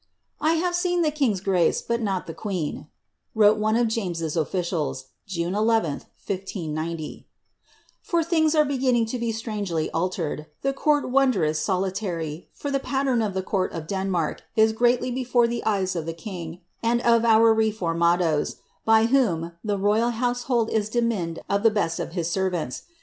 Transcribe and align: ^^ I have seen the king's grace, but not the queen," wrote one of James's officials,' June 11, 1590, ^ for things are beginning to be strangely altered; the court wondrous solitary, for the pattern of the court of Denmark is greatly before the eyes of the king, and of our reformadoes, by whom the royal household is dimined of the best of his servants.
^^ 0.01 0.03
I 0.41 0.53
have 0.53 0.73
seen 0.73 1.03
the 1.03 1.11
king's 1.11 1.41
grace, 1.41 1.83
but 1.83 2.01
not 2.01 2.25
the 2.25 2.33
queen," 2.33 2.87
wrote 3.35 3.59
one 3.59 3.75
of 3.75 3.87
James's 3.87 4.35
officials,' 4.35 5.09
June 5.27 5.53
11, 5.53 5.91
1590, 6.25 7.27
^ 8.01 8.01
for 8.01 8.23
things 8.23 8.55
are 8.55 8.65
beginning 8.65 9.05
to 9.05 9.19
be 9.19 9.31
strangely 9.31 9.91
altered; 9.91 10.47
the 10.63 10.73
court 10.73 11.11
wondrous 11.11 11.59
solitary, 11.59 12.49
for 12.51 12.71
the 12.71 12.79
pattern 12.79 13.21
of 13.21 13.35
the 13.35 13.43
court 13.43 13.73
of 13.73 13.85
Denmark 13.85 14.41
is 14.55 14.73
greatly 14.73 15.11
before 15.11 15.47
the 15.47 15.63
eyes 15.65 15.95
of 15.95 16.07
the 16.07 16.15
king, 16.17 16.61
and 16.81 16.99
of 17.01 17.23
our 17.23 17.53
reformadoes, 17.53 18.55
by 18.83 19.05
whom 19.05 19.51
the 19.63 19.77
royal 19.77 20.09
household 20.09 20.71
is 20.71 20.89
dimined 20.89 21.37
of 21.47 21.61
the 21.61 21.69
best 21.69 21.99
of 21.99 22.13
his 22.13 22.27
servants. 22.27 22.85